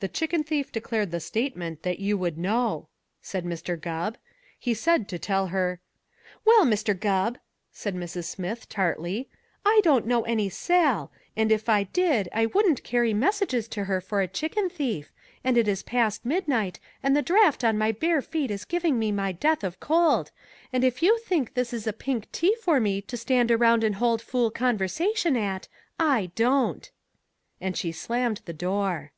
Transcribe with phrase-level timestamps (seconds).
[0.00, 2.88] "The chicken thief declared the statement that you would know,"
[3.20, 3.78] said Mr.
[3.78, 4.16] Gubb.
[4.58, 5.78] "He said to tell her"
[6.46, 6.98] "Well, Mr.
[6.98, 7.36] Gubb,"
[7.70, 8.24] said Mrs.
[8.24, 9.28] Smith tartly,
[9.62, 14.00] "I don't know any Sal, and if I did I wouldn't carry messages to her
[14.00, 15.12] for a chicken thief,
[15.44, 19.12] and it is past midnight, and the draught on my bare feet is giving me
[19.12, 20.30] my death of cold,
[20.72, 23.96] and if you think this is a pink tea for me to stand around and
[23.96, 26.90] hold fool conversation at, I don't!"
[27.60, 29.12] And she slammed the door.